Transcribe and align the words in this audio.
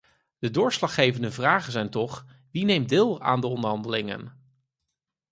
De 0.39 0.49
doorslaggevende 0.49 1.31
vragen 1.31 1.71
zijn 1.71 1.89
toch: 1.89 2.25
wie 2.51 2.65
neemt 2.65 2.89
deel 2.89 3.21
aan 3.21 3.41
de 3.41 3.47
onderhandelingen? 3.47 4.53